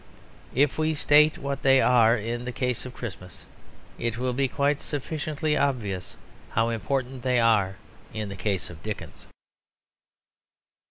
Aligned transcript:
If 0.55 0.79
we 0.79 0.95
state 0.95 1.37
what 1.37 1.61
they 1.61 1.79
are 1.79 2.17
in 2.17 2.43
the 2.45 2.51
case 2.51 2.87
of 2.87 2.95
Christmas, 2.95 3.45
it 3.99 4.17
will 4.17 4.33
be 4.33 4.47
quite 4.47 4.81
sufficiently 4.81 5.55
obvious 5.55 6.15
how 6.49 6.69
important 6.69 7.21
they 7.21 7.39
are 7.39 7.75
in 8.11 8.27
the 8.29 8.35
case 8.35 8.71
of 8.71 8.81
Dickens. 8.81 9.27